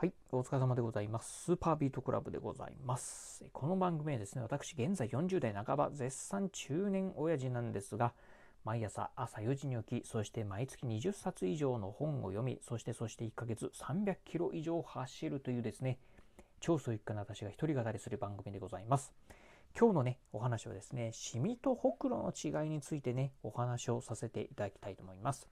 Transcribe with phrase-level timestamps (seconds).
[0.00, 1.46] はい、お疲れ様でございます。
[1.46, 3.44] スーパービートクラブでございます。
[3.52, 8.14] この番組はですね、私、現在40代半ば、絶賛中年親父なんですが、
[8.64, 15.98] 毎朝朝4時に起き、そして毎月20冊以上の本を読み、そしてそして1ヶ月300キロ以上走るというですね、
[16.60, 19.12] 超ソ一家の私が一人語りする番組でございます。
[19.76, 25.48] 今日のね、お話はですね、シミとほくろの違いについてね、お話をさせていただきたいと思います。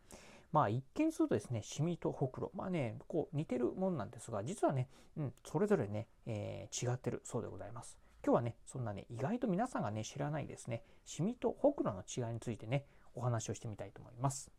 [0.52, 7.98] まあ一見するとですね、シミとほくろ、まあね、こう似てるもんなんですが、実はね、うん、それぞれね、えー、違ってるそうでございます。
[8.24, 14.50] 今日はね、そんなね、意外と皆さんがね、知らないですね、シミとほくろの違いについてね、お話をしてみたいと思います。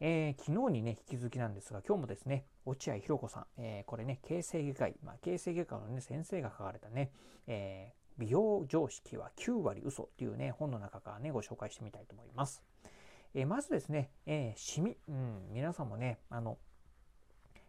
[0.00, 7.10] えー、昨日にね、引き続きなんですが、今日もですね、落合博子さん、えー、これね、形成外科医、まあ、形成外科のね、先生が書かれたね、
[7.46, 12.62] えー、美容常識は9割嘘っていうね、本の中からね、ご紹介してみたいと思います。
[13.34, 16.56] えまずですね、えー、シミ、うん、皆さんもね、あの、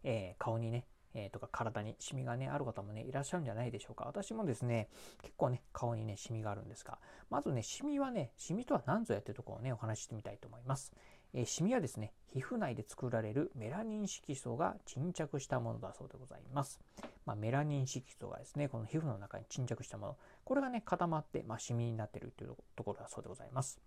[0.03, 4.05] えー、顔にね、えー、とか体にシミがね、ある方もね、いらっしゃるんじゃないでしょうか。
[4.05, 4.89] 私もですね、
[5.23, 6.99] 結構ね、顔にね、シミがあるんですが、
[7.29, 10.93] まずね、シミはね、シミとは何ぞやっていうところをね、お話ししてみたいと思います。
[11.33, 16.79] えー、シミはですね、皮膚内で作られるメラニン色素が沈着したものだそうでございます。
[17.25, 23.79] まあ、メラニン色素がですね、この皮膚の中に沈着したもの、これがね、固まって、まあ、シミになっているというところだそうでございます。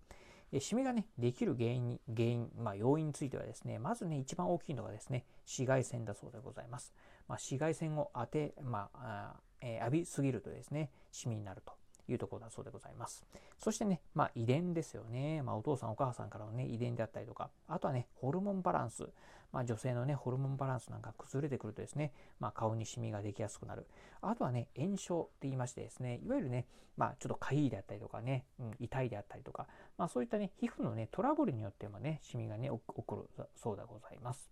[0.59, 6.93] シミがね、できる原因に、原因、まあ、要因についてはですね、まずね、一番大きいのがですね、紫外線だそうでございます。
[7.27, 11.73] まあ、紫外線を当て、まあ、えー、浴びすぎるとですね、シミになると。
[12.11, 13.25] いうところだそうでございます。
[13.59, 15.41] そしてね、まあ、遺伝ですよね。
[15.43, 19.07] まあ、お父さんお母さんからのね、遺伝であったりとか、あとはね、ホルモンバランス。
[19.51, 23.87] まあ、女性のね、ホルモンバランスなんか崩れてくるとですね、まあ、顔にシミができやすくなる。
[24.21, 26.65] あとはね、炎症って言いましてですね、いわゆるね、
[26.97, 34.49] まあ、ちょっと痒いであったりとかね、うん、痛いであったりとか、まあ、そういったね、皮膚のね、トラブルによってもね、シミがね、起こるそうでございます。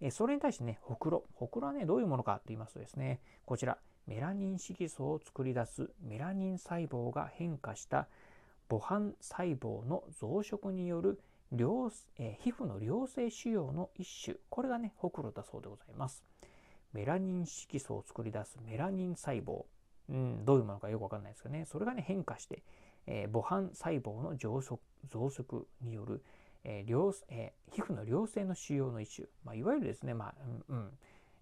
[0.00, 1.24] えそれに対してね、ほくろ。
[1.34, 8.08] ほくろはね、どういうものかと言いますとですね、こちら、メラニン色素を作り出すメラニン細胞が変化した
[8.70, 11.20] 母斑細胞の増殖による
[11.54, 14.36] 良、えー、皮膚の良性腫瘍の一種。
[14.50, 16.22] これがねほくろだそうでございます。
[16.92, 19.64] メラニン色素を作り出すメラニン細胞、
[20.08, 21.64] うん、どういうものかよくわかんないですけどね。
[21.66, 22.62] それがね変化して、
[23.06, 26.22] えー、母斑細胞の増殖増殖による、
[26.64, 30.34] えー良えー、皮膚の良性の腫瘍の一種、まあ、いわゆるですねまあ、
[30.68, 30.90] うん、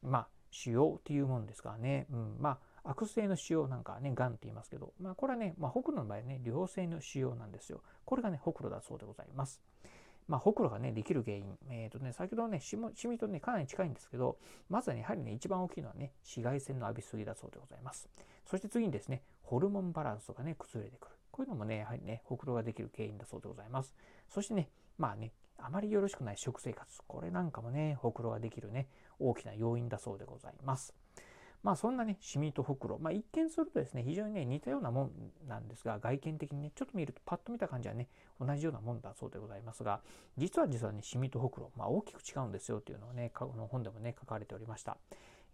[0.03, 7.83] まあ腫瘍っていうものですからね、うん、まあ悪性の腫瘍なんかはね、がんって言いますけど、まあこれはね、まあ、ほくろの場合はね、良性の腫瘍なんですよ。
[8.05, 9.61] これがね、ほくろだそうでございます。
[10.29, 11.57] まあ、ほくろがね、できる原因。
[11.71, 14.39] えっ、ー、とね、先ほどね、シミとね、かなり近いんですけど、
[14.69, 18.09] まずはね、やはりね、一番大きいのはね、紫外線の浴びすぎだそうでございます。
[18.45, 21.15] そして次にですね、ホルモンバランスがね、崩れてくる。
[21.31, 23.95] こういうのもね、やはりね、ほくろができる原因だそうでございます。
[24.29, 27.01] そしてね、まあね、あまりよろしくない食生活。
[27.07, 28.89] これなんかもね、ほくろができるね、
[29.19, 30.95] 大きな要因だそうでございます。
[31.63, 35.13] まあそんなね、シミとほくろ、まあ一見するとですね、非常にね、似たようなもん
[35.49, 38.09] なんですが、外見的にね、ちょっと見ると、パッと見た感じはね、
[38.41, 40.01] 同じようなもんだそうでございますが、
[40.37, 44.97] 実は実はね、シミとほくろ、まあ大きく違うんですよっていうのをね、この本でもね、書かれておりました。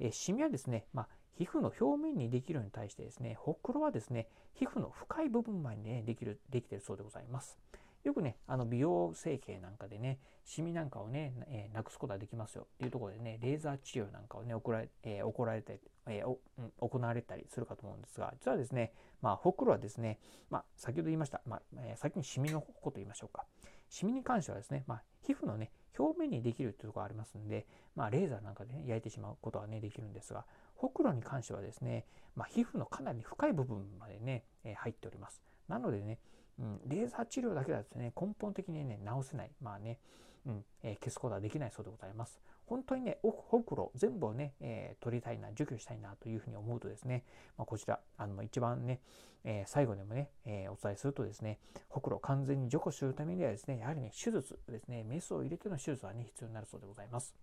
[0.01, 7.59] えー、シミはですね、まあ皮膚の表面にできるのに対してですね、ほくろはですね、皮膚の深い部分までね、できる、できてるそうでございます。
[8.05, 20.19] よくね、あの美容整形なんかでね、シミなんかをね、えー、なくすことができますよっていうところでね、レーザー治療なんかをね、行られ,、えー、行られたり、えーうん、行われたりするかと思うんですが、実はですね、まあ、ほくろはですね、
[20.51, 23.47] まあ、先ほど言いました、まあえー、先にシミのこと言いましょうか。
[23.89, 35.43] シミに関してはですね、まあ、皮膚のね、表面にできるっていうところがありますんで、まあ、レーザーなんかでね、焼いてしまうことはね、できるんですが、ほくろに関してはですね、まあ、皮膚のかなり深い部分までね、えー、入っております。
[35.69, 36.19] なのでね、
[36.59, 39.51] うん、レーザー治療だけだとね、根本的にね、治せない。
[39.61, 39.99] まあね、
[40.47, 42.41] うん、えー、消すことはできないそうでございます。
[42.67, 47.25] 本当にね、ほくろ全部をね、えー、取りたいな、除去したいなというふうに思うとですね、
[47.59, 49.01] まあ、こちら、あの一番ね、
[49.45, 51.59] えー、最後でもね、えお伝えするとですね、
[51.89, 57.35] ほくろ完全に除去するためにはですね、やはりね、手術ですね、メスを入れての手術はね、必要になるそうでございます。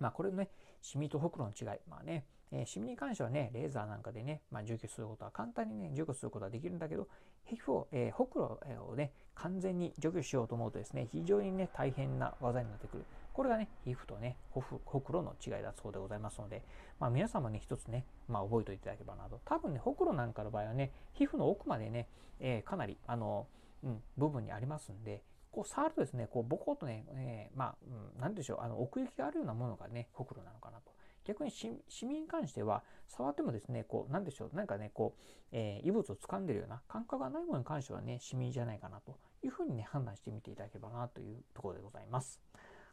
[0.00, 0.48] まあ、これね、
[0.80, 1.78] シミとほくろの違い。
[1.88, 7.08] まあね、えー、シミに関してはね、レーザーなんかでね、まあ、除去することは簡単にね、除去することはできるんだけど、
[7.44, 8.60] 皮膚を、えー、ほくろ
[8.90, 13.04] をね、完全に除去しようと思うとですね、非常にね、大変な技になってくる。
[13.32, 16.62] これがね、皮膚とね、ほほくろの違いだそうでございますので、
[17.00, 19.40] まあ、皆さんもね、一つね、まあ、覚えておいていただければなと。
[19.44, 22.08] 多分ね、ほくろなんかの場合はね、皮膚の奥までね、
[22.40, 23.46] えー、かなり、あの、
[23.82, 27.74] うん、部分にありますんで、こう触るとですね、こうボコッとね、えー、まあ、
[28.14, 30.91] うん、なんでしょう、あの奥行きがあるようなものがね、ほくろなのかなと。
[31.24, 31.68] 逆にシ
[32.06, 42.40] ミに関しては、触ってもですね、こう、なんでしょう、なんかね、こう、えー、異物を掴んでるような感覚がないものに関してはね、シミじゃないかなというふうにね、判断してみていただければなというところでございます。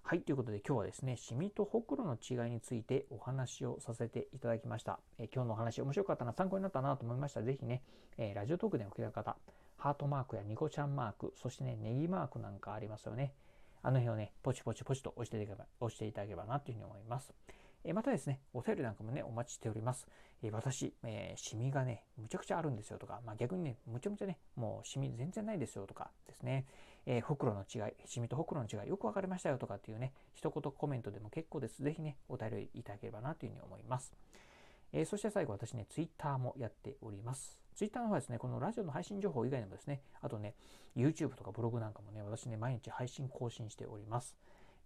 [0.04, 5.00] はい、ということで今日はですね、シミとほくろの違いについてお話をさせていただきました。
[5.20, 7.84] え今日のお話面白かったな、参考になったなと思いましたら、ぜひね、
[8.18, 9.38] えー、ラジオトークでお聞きの方、
[9.78, 13.34] ハートマークやニコちゃんマーク、そしてね、ネギマークなんかありますよね。
[13.82, 17.34] あの辺をね、ポチポチポチと押していただければ押していただければなというふうに思います。
[17.84, 20.08] えまたですね、お便りなんかもね、お待ちしております。
[20.42, 26.66] え私、えー、シミがね、むちゃくちゃあるんですよとか、まあ、逆にね、むちゃむちゃね、もうシミ全然ないですよとかですね、
[27.06, 31.82] えー、ほくろの違い、シミとほくろの違い、よく分かりましたよとかっていうね、一言コメントでも結構です。
[31.84, 34.14] ぜひね、お便りいただければなというふうに思います。
[34.92, 37.60] えー、そして最後、私ね、ツイッターもやっております。
[37.76, 40.56] ツイッターの方はですね、このラジオの配信情報以外にもですね、あとね、
[40.96, 44.36] YouTube とかブログなんかもね、私ね、毎日配信更新しております。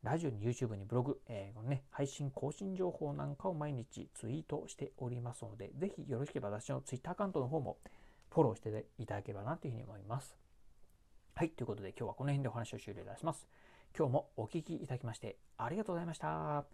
[0.04, 7.78] ラジオに YouTube にブログ、えー、このね、配信更新情報なんかを毎日ツイートしておりますので、ぜひよろしければ私の Twitter アカウントの方も
[8.30, 10.36] フォローしていただければなというふうに思います。
[11.36, 13.48] はい、ということで今日はこの辺でお話を終了いたします。
[13.98, 16.66] 今日もお聴きいただきましてありがとうございました。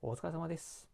[0.00, 0.91] お疲れ様です。